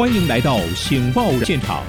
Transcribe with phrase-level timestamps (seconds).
[0.00, 1.84] 欢迎来到《醒报》现场。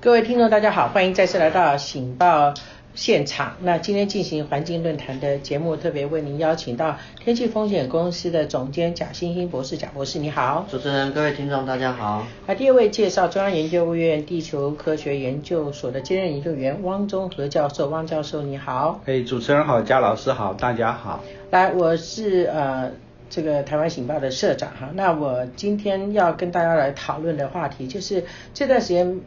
[0.00, 2.48] 各位听众，大家好，欢迎再次来到《醒报》
[2.96, 3.54] 现场。
[3.60, 9.76] 那今天进行环境论坛的节目，特别为您邀请到天气风险公司的总监贾欣欣博士。
[9.76, 10.66] 贾博士，你好。
[10.68, 12.26] 主持人，各位听众，大家好。
[12.46, 17.88] 那第二位介绍中央研究院地球科学研究所的兼任研究员汪中和教授。
[17.88, 19.00] 汪教授，你好。
[19.04, 21.22] 哎，主持人好，贾老师好，大家好。
[21.50, 22.90] 来，我是呃
[23.28, 24.88] 这个台湾醒报的社长哈。
[24.94, 29.20] 那我今天要跟大家来讨论的话题，就是这段时间。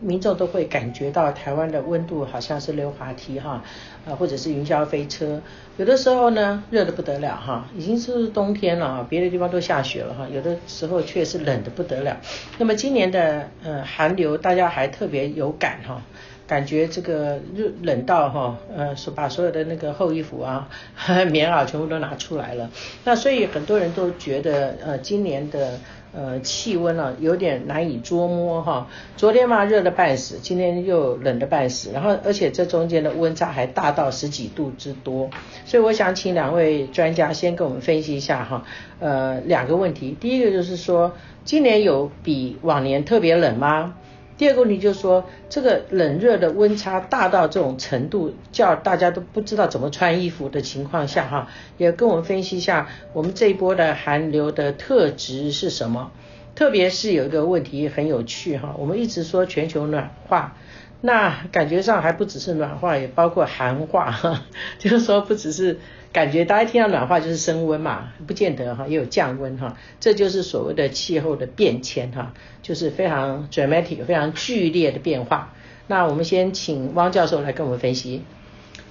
[0.00, 3.62] 民众都会感觉到台湾的温度好像是溜滑梯哈，
[4.04, 5.40] 呃或者是云霄飞车，
[5.76, 12.18] 有的时候呢热的不得了哈，已经是冬天了哈，别的地方都下雪了哈，有的时候却是冷的不得了。
[12.58, 16.02] 那么今年的呃寒流大家还特别有感哈，
[16.46, 20.68] 感觉这个热冷到哈呃把所有的那个厚衣服啊
[21.30, 22.70] 棉袄全部都拿出来了，
[23.04, 25.78] 那所以很多人都觉得呃今年的。
[26.12, 28.86] 呃，气温啊有点难以捉摸哈。
[29.18, 35.28] 昨天嘛热的半死，今天又冷的半死，然后而且这中间的温差还大到十几度之多。
[35.66, 38.64] 所以我想请两位专家先跟我们分析一下哈。
[38.98, 41.12] 呃，两个问题，第一个就是说，
[41.44, 43.94] 今年有比往年特别冷吗？
[44.38, 51.48] 第二个问题就是说，这个冷热的温差大到这种程度，叫大家都不知道怎么穿衣服的情况下，哈，
[51.78, 56.10] 也跟我们分析一下，我们这一波的寒流的特质是什么？
[56.56, 60.56] 特别是有一个问题很有趣，哈，我们一直说全球暖化。
[61.02, 64.42] 那感觉上还不只是暖化，也包括寒化，哈，
[64.80, 65.78] 就是说不只是
[66.10, 75.52] 感觉，大家听到暖化就是升温嘛，不见得哈，也有降温哈，这就是所谓的气候的变迁哈，就是非常 dramatic、非常剧烈的变化。
[75.86, 78.22] 那我们先请汪教授来跟我们分析。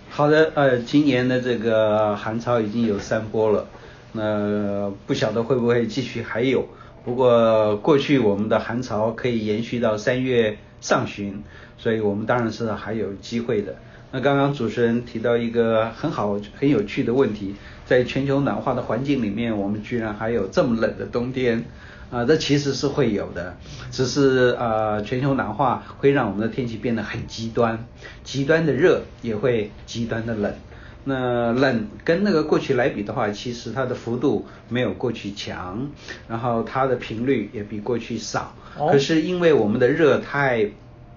[0.10, 3.68] 好的，呃，今年的这个寒潮已经有三波了，
[4.14, 6.68] 那不晓得会不会继续还有。
[7.06, 11.44] 不过过去我们的寒潮可以延续到三月上旬，
[11.78, 13.76] 所以我们当然是还有机会的。
[14.12, 17.54] 那刚刚主持人提到一个很好很有趣的问题，
[17.86, 21.66] 在全球暖化的环境里面，我们居然还有这么冷的冬天
[22.10, 22.26] 啊！
[22.26, 23.56] 这其实是会有的，
[23.92, 27.86] 只是啊，全球暖化会让我们的天气变得很极端，
[28.24, 30.54] 极端的热也会极端的冷。
[31.06, 35.88] 那冷跟那个过去来比的话，其实它的幅度没有过去强，
[36.28, 38.54] 然后它的频率也比过去少。
[38.92, 40.70] 可是因为我们的热太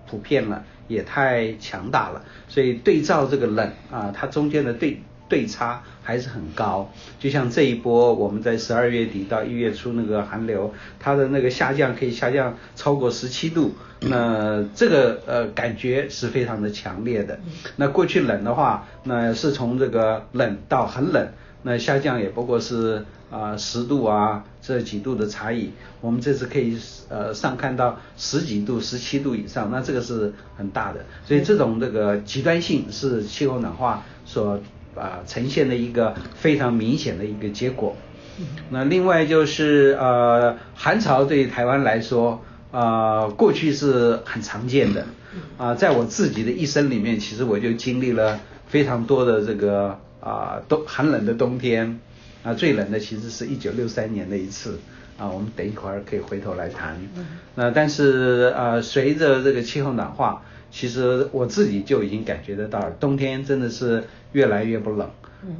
[0.08, 5.02] 普遍了，也太强大了，所以对照这个冷啊，它中间的对。
[5.30, 17.38] 对差还是很高，就像这一波我们在十二月底到一月初那个寒流，它的那个下降可以下降超过十七度，那这个呃感觉是非常的强烈的。
[17.76, 21.28] 那过去冷的话，那是从这个冷到很冷，
[21.62, 25.72] 那下降也不过是啊十度啊这几度的差异。
[26.00, 31.04] 我们这次可以呃上看到十几度、十七度以上，那这个是很大的。
[31.24, 34.60] 所以这种这个极端性是气候暖化所。
[34.94, 37.94] 啊，呈现的一个非常明显的一个结果。
[38.70, 45.06] 那另外就是呃，寒潮对台湾来说啊，过去是很常见的
[45.56, 52.00] 啊，在我自己的一生里面，其实我就经历了非常多的这个啊冬寒冷的冬天
[52.42, 54.78] 啊，最冷的其实是一九六三年的一次
[55.16, 56.96] 啊，我们等一会儿可以回头来谈。
[57.54, 60.42] 那但是啊，随着这个气候暖化。
[60.70, 65.08] 其实我自己就已经感觉得到，冬天真的是越来越不冷。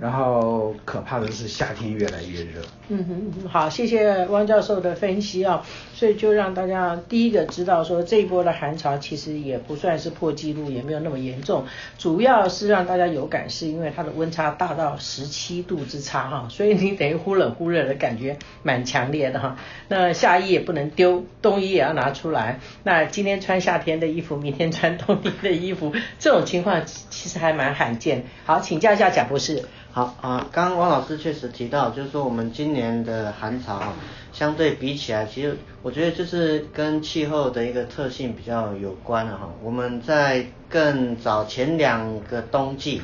[0.01, 2.61] 然后可怕的是夏天越来越热。
[2.89, 5.65] 嗯哼，好，谢谢汪教授的分析啊。
[5.95, 11.65] 所以就让大家第一个知道说，这一波的寒潮其实也不算是破纪录，也没有那么严重。
[11.99, 19.57] 主要是让大家有感，是因为它的温差大到十七度之差哈，所以你等于忽冷忽热的感觉蛮强烈的哈。
[19.89, 22.61] 那夏衣也不能丢，冬衣也要拿出来。
[22.85, 28.25] 那今天穿夏天的衣服，明天穿冬天的衣服，这种情况其实还蛮罕见。
[28.45, 29.68] 好，请教一下贾博士。
[29.91, 33.95] 好啊，刚刚汪老师确实提到，就是说我们今年的寒潮啊，
[34.33, 39.49] 相对比起来，其实我觉得就是跟气候的一个特性比较有关了哈。
[39.63, 43.03] 我们在更早前两个冬季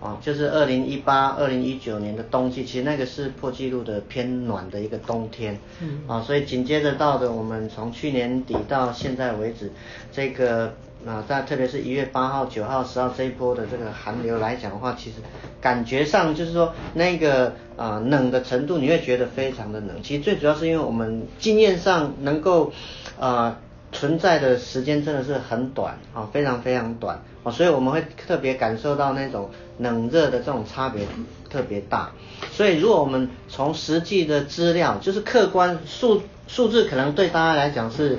[0.00, 9.70] 啊，就是二零一八、二零一九年的冬季，其实那个是破纪录的偏暖的一个冬天，嗯啊，所以紧接着到的我们从去年底到现在为止，
[10.10, 10.74] 这个。
[11.04, 15.16] 那在特别是一月八号、九号、十号这一波的这个寒流来讲的话，其实
[15.60, 20.02] 感觉上就是说那个啊冷的程度，你会觉得非常的冷。
[20.02, 22.72] 其实最主要是因为我们经验上能够
[23.18, 23.58] 啊
[23.90, 31.06] 存在的时间真的是很短啊，非常非常短啊，所以我们会特别感受到那种冷热的这种差别
[31.50, 32.12] 特别大。
[32.52, 38.18] 所以如果我们从实际的资料，就是客观数数字，可能对大家来讲是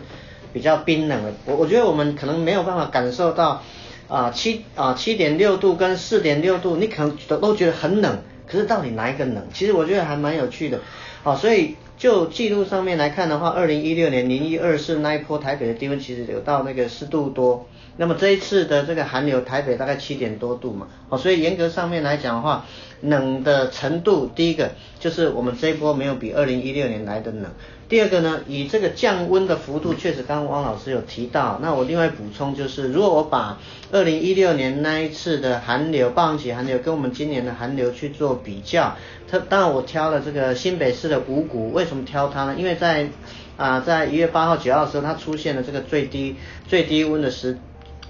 [0.53, 1.33] 比较冰冷的。
[1.45, 3.61] 我我觉得我们可能没有办法感受到
[4.07, 9.43] 啊七啊七点六度跟四点六度，你可能都都觉得很冷，可是到底哪一个冷？
[9.53, 10.79] 其实我觉得还蛮有趣的。
[11.23, 11.75] 好，所以。
[11.95, 17.65] 就记录上面来看的话，二零一六年零一二四那一波台北的低温其实有到那个四度多，
[17.97, 22.65] 那么这一次的这个寒流，台北大概七点多度嘛，哦，所以严格上面来讲的话，
[23.01, 27.45] 冷的程度，第一个就是我们这一波没有比二零一六年来的冷。
[27.89, 31.59] 第二个呢，以这个降温的幅度，确实刚刚汪老师有提到。
[31.61, 33.59] 那我另外补充就是，如果我把
[33.91, 38.95] 二零一六年那一次的寒流，暴风雪寒流跟我们今年的寒流去做比较，
[39.29, 42.55] 它当然我挑了这个新北市的五股，为什么挑它呢？
[42.57, 43.09] 因为在
[43.57, 46.35] 啊在一月八号九号的时候，它出现了这个最低
[46.67, 47.59] 最低温的时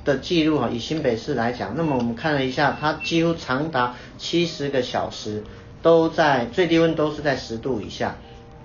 [0.06, 5.44] 的记录哈，以新北市来讲，那么我们看了一下，它几乎长达七十个小时
[5.82, 8.16] 都在最低温都是在十度以下。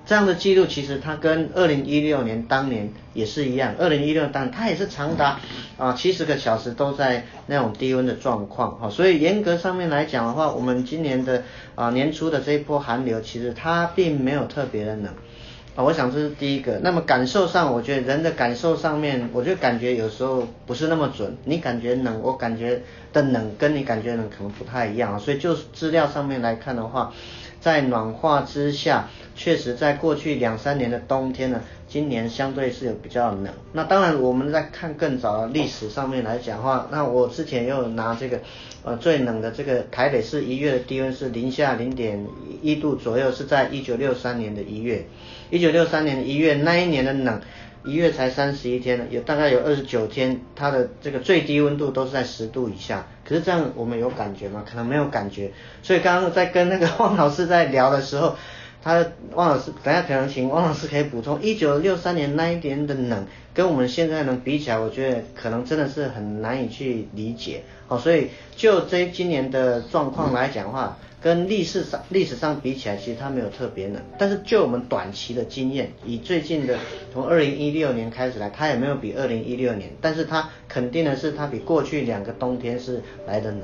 [0.07, 5.39] 这样的记录其实它跟二零一六年当年也是一样，二零一六当它也是长达
[5.77, 11.43] 啊七十个小时都在那种低温的状况哈，所以严格上面来讲的话，我们今年的
[11.75, 15.13] 啊年初的这一波寒流其实它并没有特别的冷
[15.79, 16.81] 啊，我想这是第一个。
[16.83, 22.83] 那么感受上，我觉得人的感受上面，我就感觉有时候不是那么准，你感觉冷，我感觉
[23.13, 27.13] 的冷跟你感觉冷可能不太一样，所以就资料上面来看的话。
[27.61, 33.49] 在暖化之下，确实在过去两三年的冬天呢，今年相对是有比较冷。
[33.73, 38.41] 那当然，我们在看更早的历史上面来讲话，那我之前又拿这个，
[38.85, 42.25] 呃，最冷的这个台北市一月的低温是零下零点
[42.63, 45.07] 一度左右，是在一九六三年的一月。
[45.51, 47.41] 一九六三年的一月那一年的冷。
[47.85, 53.07] 一月才三十一天了，有大概有二十九天，它的这个最低温度都是在十度以下。
[53.25, 54.65] 可是这样我们有感觉吗？
[54.69, 55.53] 可能没有感觉。
[55.83, 58.37] 所以刚刚在跟那个汪老师在聊的时候，
[58.83, 67.63] 他汪老师等下可能请汪老师可以补充，一九六三年那一年的冷，跟我们现在能比起来，我觉得可能真的是很难以去理解。
[67.87, 70.97] 好，所以就这今年的状况来讲的话。
[71.21, 74.01] 跟历史上历史上比起来，其实它没有特别冷。
[74.17, 76.79] 但是就我们短期的经验，以最近的
[77.13, 79.91] 从二零一六年开始来，它也没有比二零一六年。
[80.01, 83.63] 但是它肯定的是，它比过去两个冬天是来的冷。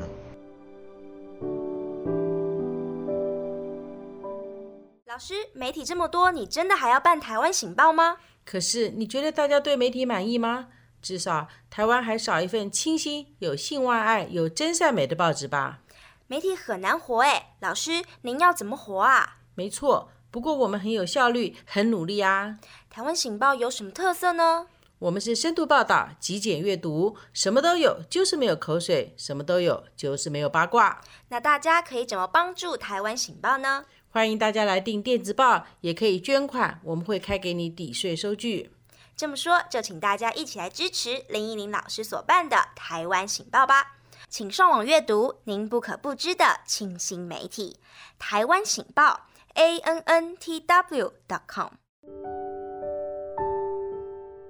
[5.15, 8.17] 老师，媒体这么多，你真的还要办台湾醒报吗？
[8.45, 10.67] 可是你觉得大家对媒体满意吗？
[11.01, 15.79] 至少台湾还少一份清新、有性外爱、有真善美的报纸吧。
[16.27, 19.37] 媒体很难活哎，老师，您要怎么活啊？
[19.55, 22.59] 没错，不过我们很有效率，很努力啊。
[22.91, 24.67] 台湾醒报有什么特色呢？
[24.99, 31.01] 我们是深度报道、极简阅读，什么都有，就是没有口水；什么都有，就是没有八卦。
[31.29, 33.85] 那大家可以怎么帮助台湾醒报呢？
[34.15, 38.71] 欢迎大家来订电子报，也可以捐款，我们会开给你抵税收据。
[39.17, 43.97] 这么说，就请大家一起来支持林依林老师所办的台湾醒报吧。
[44.29, 47.81] 请上网阅读您不可不知的清新媒体——
[48.17, 51.13] 台湾醒报 （a n n t w.
[51.27, 51.71] dot com）。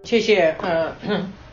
[0.04, 0.94] 谢谢，呃，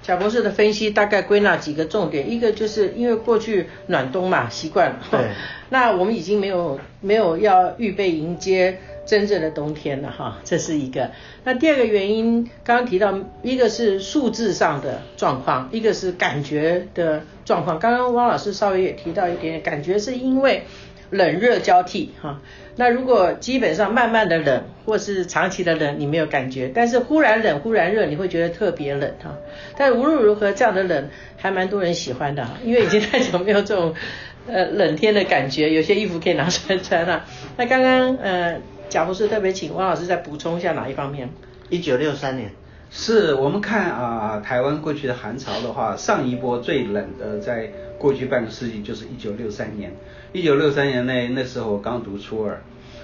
[0.02, 5.20] 贾博士的分析大概归纳几个重点，一个就是因为过去暖冬嘛，习惯了，对，
[5.70, 8.80] 那我们已经没有没有要预备迎接。
[9.04, 11.10] 真正的冬天了哈，这是一个。
[11.44, 17.80] 那第二个原因，刚刚提到，一个是数字上的状况，一个是感觉的状况。
[17.80, 20.64] 刚刚汪老师稍微也提到一点，感觉是因为
[21.12, 22.42] 冷热交替哈。
[22.78, 29.38] 那如果基本上慢慢的冷，或是长期的冷，你没有感觉，但是忽然冷忽然热，你会觉得特别冷哈。
[29.78, 33.94] 但无论如何，这样的冷还蛮多人喜欢的哈，因为已经太久没有这种
[34.48, 37.26] 呃冷天的感觉，有些衣服可以拿出来穿了。
[37.58, 38.60] 那刚刚呃。
[38.92, 41.30] 贾博士特别请汪老师再补充一下哪一方面？
[41.70, 42.52] 一九六三年，
[42.90, 49.94] 是我们看啊，台湾过去的寒潮的话，上一波最冷的，在过去半个世纪就是一九六三年。
[50.34, 52.62] 一九六三年那那时候我刚读初二，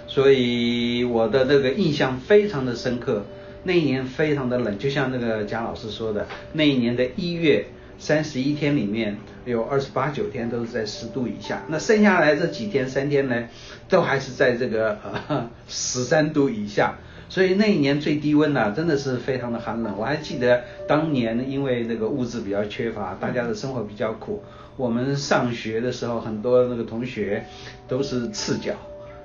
[0.08, 3.26] 所以我的这个印象非常的深刻。
[3.64, 7.66] 那一年非常的冷，就像那个贾老师说的，那一年的一月
[8.00, 13.50] 三十一天里面有二十八九天都是在十度以下，那剩下来这几天三天呢？
[13.90, 16.98] 都还是在这个呃十三度以下，
[17.30, 19.94] 所以那一年最低温呢，真的是非常的寒冷。
[19.98, 24.42] 我还记得当年因为那个物质比较缺乏，大家的生活比较苦，
[24.78, 27.44] 我们上学的时候很多那个同学
[27.88, 28.74] 都是赤脚，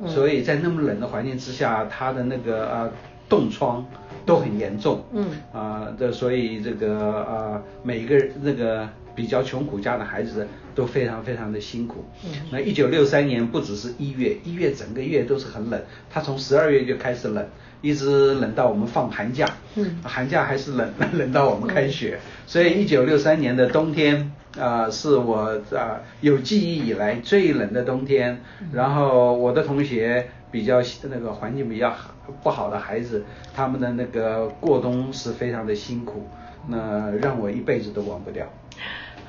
[0.07, 2.93] 所以在那么冷的环境之下，他的那个呃
[3.29, 3.87] 冻疮
[4.27, 5.05] 都很严重。
[5.13, 12.05] 嗯啊，这所以这个啊，每一个那个比较穷苦家的孩子都非常非常的辛苦。
[12.25, 17.47] 嗯那一九六三年不只是一月，一月整个月都是很冷，它从十二月就开始冷，
[17.81, 19.47] 一直冷到我们放寒假。
[19.77, 22.19] 嗯寒假还是冷， 冷到我们开学。
[22.47, 28.41] 所以一九六三年的冬天啊、是我啊、有记忆以来最冷的冬天。
[28.73, 32.11] 然后我的同学比较那个环境比较好
[32.43, 33.25] 不好的孩子，
[33.55, 36.29] 他们的那个过冬是非常的辛苦，
[36.69, 38.47] 那让我一辈子都忘不掉。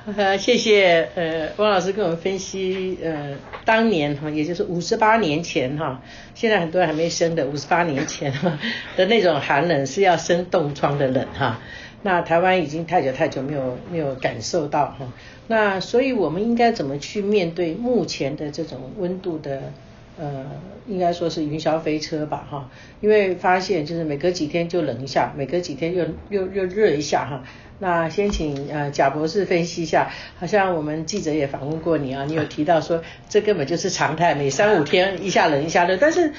[0.06, 6.02] 呃，谢谢呃汪老师跟我们分析呃当年哈，也就是五十八年前哈，
[6.34, 8.58] 现在很多人还没生的五十八年前哈
[8.98, 11.58] 的那种寒冷是要生冻疮的冷哈。
[12.02, 15.10] 那台湾已经太久太久没有没有感受到哈，
[15.48, 19.72] 那所以我们应该怎么去面对目前的这种温度的
[20.18, 20.44] 呃，
[20.86, 27.42] 应该说是云霄飞车吧哈，因为发现就是每隔几天就冷一下，每隔几天又又又热一下哈。
[27.80, 36.32] 那先请呃贾博士分析一下，好像我们记者也访问过你啊，你有提到说这根本就是常态，每三五天一下冷一下热，但是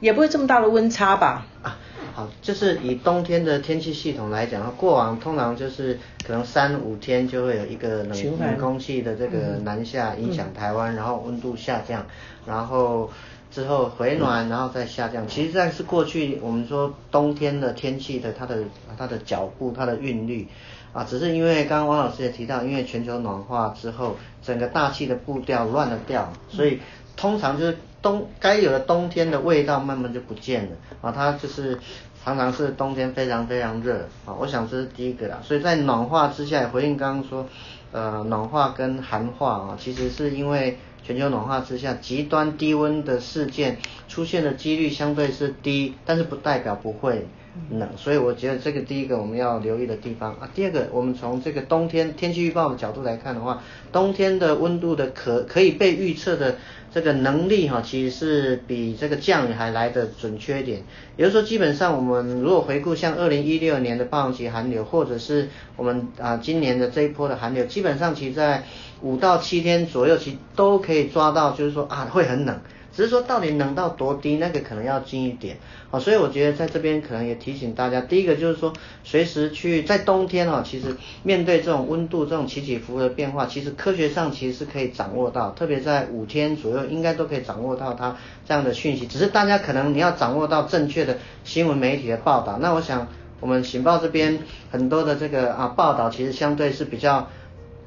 [0.00, 1.46] 也不会这么大的温差吧？
[1.62, 1.78] 啊，
[2.14, 12.06] 好，就是以冬天的天气系统来讲，过往通常就是可能三五天就会有一个冷空气的这个南下影响台湾，然后温度下降，
[12.46, 13.10] 然后
[13.50, 15.26] 之后回暖，然后再下降。
[15.26, 18.58] 其实这是过去我们说冬天的天气的它的
[18.98, 20.46] 它的脚步、它的韵律。
[20.92, 26.80] 啊，只是因为刚刚王老师也提到，因为全球暖化之后，整个大气的步调乱了调，所以
[27.16, 31.78] 通常就是冬该有的冬天的味道慢慢就不见了啊，它就是
[32.24, 35.38] 常常是冬天非常非常热啊，我想这是第一个啦。
[35.42, 37.46] 所以在暖化之下，回应刚刚说，
[37.92, 43.78] 呃，暖化跟寒化啊，其实是因为全球暖化之下，极端低温的事件
[44.08, 47.26] 出现的几率相对是低，但是不代表不会。
[47.70, 50.48] 冷，所以我觉得这个第一个我们要留意的地方啊。
[50.54, 56.56] 第二个，我们从这个冬天天气预报的角度来看的话，冬天的温度的可可以被预测的
[56.94, 60.82] 这个能力哈、其实是比这个降雨还来的准确一点。
[61.16, 68.64] 也就是说，基本上我们如果回顾像二零一六年的霸王级寒流，或者是我们啊今年的这一波的寒流，基本上其实在
[69.02, 72.58] 五到七天左右，其实都可以抓到，就是说啊会很冷。
[72.94, 75.56] 只是说到底能到多低，那个可能要近一点，
[75.90, 78.72] 好，所以我觉得在这边可能也提醒大家，第一个就是说，
[79.02, 89.06] 随时去在冬天哦，其实面对这种温度这种起起伏伏的变化，其实科学上其实是可以掌握到，特别在五天左右，应该都可以掌握到它这样的讯息。
[89.06, 93.08] 只是大家可能你要掌握到正确的新闻媒体的报道，那我想
[93.40, 97.28] 我们情报这边很多的这个啊报道，其实相对是比较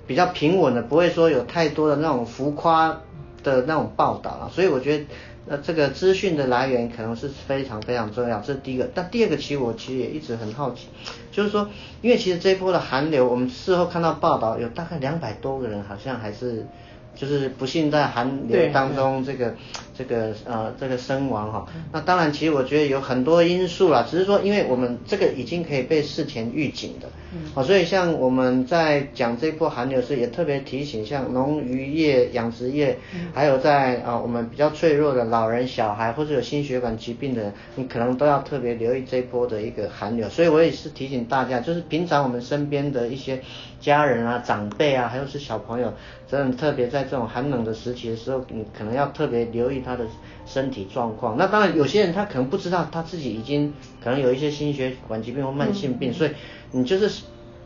[0.07, 3.01] 比较平稳的，不会说有太多的那种浮夸。
[3.45, 5.05] 的那种报道啊，所以我觉得，
[5.47, 8.89] 呃，这个资讯的来源可能是非常非常重要，这是第一个。
[8.93, 10.87] 但第二个，其实我其实也一直很好奇，
[11.31, 11.69] 就是说，
[12.01, 16.65] 因为其实这一波的寒流，我们事后看到报道，有大概两百多个人好像还是。
[17.15, 19.53] 就是不幸在寒流当中，这个
[19.97, 21.65] 这个呃这个身亡哈。
[21.91, 27.07] 那当然，其实我觉得有很多因素啦，只是说，因为我们这个已经可以被事前预警的，
[27.53, 32.97] 好，所以像我们在讲这波寒流时，也特别提醒，像农渔业、养殖业，
[33.33, 40.27] 还有在啊我们比较脆弱的老人、小孩或者有心血管疾病的人，你可能都要特别留意这波的一个寒流。
[40.29, 43.39] 所以我也是提醒大家，就是平常我们身边的一些
[43.79, 45.93] 家人啊、长辈啊，还有是小朋友，
[46.27, 50.05] 真的特别在这种寒冷的时期的时候，你可能要特别留意他的
[50.45, 51.37] 身体状况。
[51.37, 56.31] 那当然，有些人他可能不知道他自己已经可能有一些心血管疾病或慢性病，所以
[56.71, 57.23] 你就是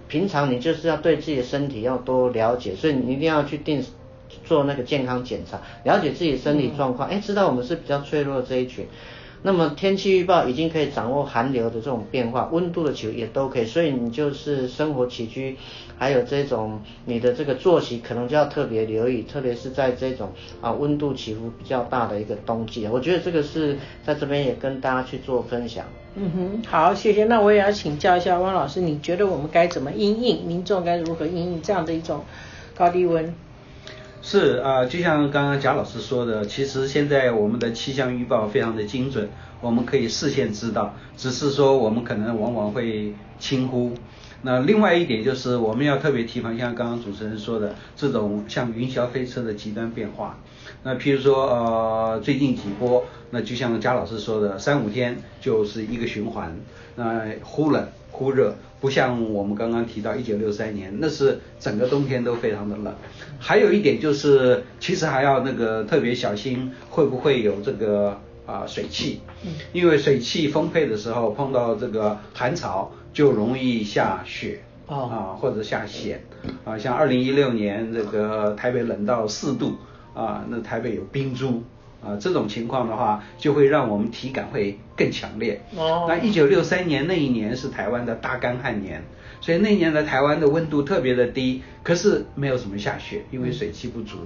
[0.08, 3.84] 平常你就是要对自己的身体要多了解，所以你一定要去定
[4.44, 8.86] 做那个健康检查，了解自己的身体状况，哎，知道我们是比较脆弱的这一群。
[9.42, 15.56] 那么天气预报已经可以掌握寒流的这种变化，温度的起伏也都可以，所以你就是生活起居，
[15.98, 20.32] 还有这种你的这个作息，可能就要特别留意，特别是在这种
[20.62, 25.86] 啊温度起伏比较大的一个冬季，我觉得这个是在这边也跟大家去做分享。
[26.16, 27.24] 嗯哼，好，谢谢。
[27.26, 30.44] 那我也要请教一下汪老师，你觉得我们该怎么应应？
[30.46, 32.26] 民众该如何应应这样的一种
[32.76, 33.34] 高低温？
[34.22, 39.30] 是啊、就像刚刚贾老师说的，其实现在我们的气象预报非常的精准，
[39.62, 43.94] 我们可以事先知道，只是说我们可能往往会轻忽。
[44.42, 50.38] 那另外一点就是我们要特别提防，像刚刚主持人说的这种像云霄飞车的极端变化。
[50.84, 56.56] 那譬如说呃最近几波，那就像贾老师说的，三五天就是一个循环，
[56.96, 62.94] 那忽冷忽热，不像我们刚刚提到一九六三年，那是整个冬天都非常的冷。
[63.40, 69.22] 还有一点就是，其实还要那个特别小心，会不会有这个啊水汽，
[69.74, 74.62] 因为水汽丰沛的时候碰到这个寒潮就容易下雪。
[74.88, 76.20] 啊，或者下雪，
[76.66, 79.76] 啊，像二零一六年这个台北冷到四度，
[80.20, 81.64] 啊，那台北有冰珠，
[82.04, 85.62] 啊，这种情况的话，就会让我们体感会更强烈。
[85.78, 86.06] 哦。
[86.10, 89.04] 那一九六三年那一年是台湾的大干旱年，
[89.40, 94.18] 所以那年的台湾的温度特别的低，可是没有什么下雪，因为水汽不足，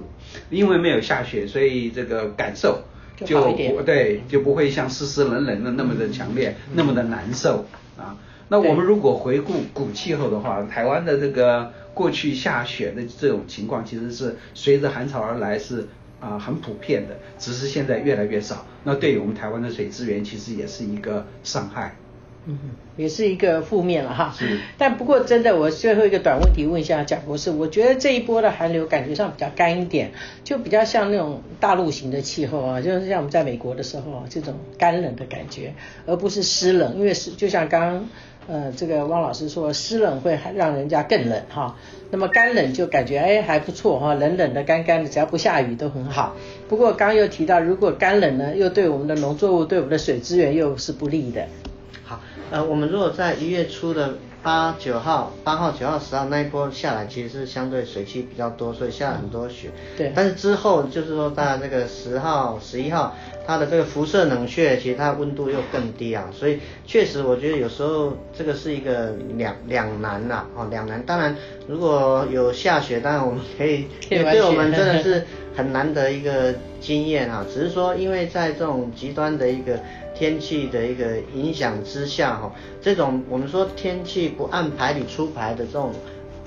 [0.50, 2.82] 因为没有下雪，所以这个感受
[3.16, 8.16] 就不对，就不会像湿湿冷冷的那么的强烈，那么的难受啊。
[8.48, 15.86] 那我们如果回顾古气候的话，台湾的这个过去下雪的这种情况，其实是随着寒潮而来，是
[16.20, 18.66] 啊很普遍的，只是现在越来越少。
[18.82, 21.94] 那对于我们台湾的水资源，其实也是一个伤害。
[22.46, 22.58] 嗯，
[22.98, 24.34] 也是一个负面了哈。
[24.38, 24.60] 是。
[24.76, 35.72] 但不过真的，我最后一个短问题问一下蒋博士，我觉得这一波的寒流感觉上比较干一点，就比较像那种大陆型的气候啊，就是像我们在美国的时候啊，这种干冷的感觉，
[36.04, 38.08] 而不是湿冷，因为是就像刚刚。
[38.46, 41.76] 呃，这个汪老师说湿冷会让人家更冷哈，
[42.10, 46.36] 那么干冷就感觉哎还不错哈，冷冷的干干的，只要不下雨都很好。
[46.68, 51.46] 不过刚又提到，如果干冷呢，又对我们的农作物、对我们的水资源又是不利的。
[52.04, 52.20] 好，
[52.50, 54.14] 呃，我们如果在一月初的。
[54.44, 59.70] 八九号、八号、九号、十号那一波下来，其实是相对水汽比较多，所以下了很多雪。
[59.96, 60.12] 对。
[60.14, 71.02] 但是之后就是说，在这个十号、十一号，它的这个辐射冷却，其实它温度又更低啊，所以确实我觉得有时候这个是一个两两难呐，哦两难。
[71.04, 71.34] 当然，
[71.66, 75.24] 如果有下雪，当然我们可以， 也对我们真的是
[75.56, 77.46] 很难得一个经验啊。
[77.50, 79.80] 只是说，因为在这种极端的一个。
[80.14, 85.92] 天气的一个影响之下，哈，这种我们说天气不按牌理出牌的这种，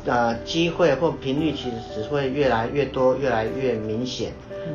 [0.05, 4.31] 呃，机会或频率，其实只会越来越多，越来越明显。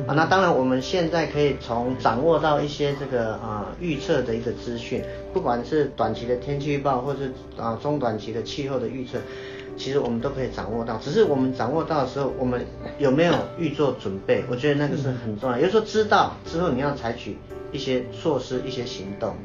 [0.07, 9.19] 啊，那当然我们现在可以从掌握到一些这个啊预测的一个资讯，不管是短期的天气预报，或是啊中短期的气候的预测，
[9.77, 10.97] 其实我们都可以掌握到。
[10.97, 12.65] 只是我们掌握到的时候，我们
[12.97, 14.43] 有没有预做准备？
[14.49, 15.59] 我觉得那个是很重要。
[15.59, 17.37] 有时候知道之后，你要采取。
[17.73, 19.35] 一些措施、一些行动。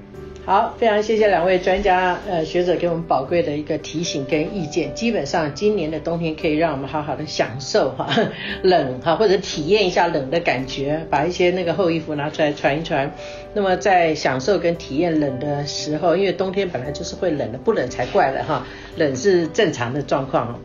[0.44, 4.94] 好，非常谢谢两位专家、呃学者给我们宝贵的一个提醒跟意见。
[4.94, 8.08] 基本上，今年的冬天可以让我们好好的享受哈
[8.62, 13.12] 冷哈，或者体验一下冷的感觉，把一些那个厚衣服拿出来穿一穿。
[13.52, 20.58] 那么在享受跟体验冷的时候，因为冬天本来就是会冷的，不冷才怪了哈，冷是正常的状况。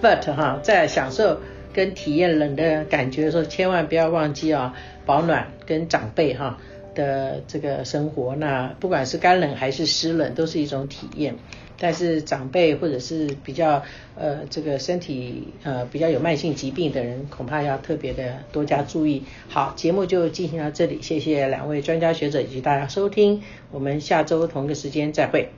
[0.00, 1.40] But 哈，在享受
[1.72, 6.56] 跟体验冷的感觉的时候，千万不要忘记啊，保暖跟长辈哈。
[6.94, 11.34] 的这个生活，那不管是干冷还是湿冷，都是一种体验。
[11.76, 13.82] 但是长辈或者是比较
[14.16, 19.24] 呃这个身体呃比较有慢性疾病的人，恐怕要特别的多加注意。
[19.48, 25.48] 好，节目就进行到这里，谢谢两位专家学者以及大家收听，我们下周同个时间再会。